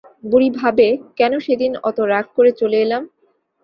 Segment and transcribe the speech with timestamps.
[0.23, 0.87] বুড়ি ভাবে,
[1.17, 3.03] কেন সেদিন অত রাগ করে চলে এলাম?